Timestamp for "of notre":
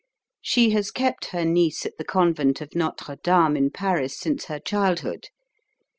2.59-3.17